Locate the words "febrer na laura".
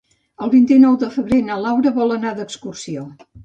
1.19-1.95